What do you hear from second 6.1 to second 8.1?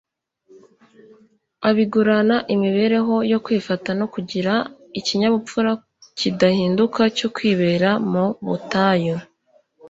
kidahinduka cyo kwibera